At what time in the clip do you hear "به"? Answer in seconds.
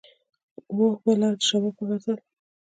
0.91-0.95, 1.03-1.13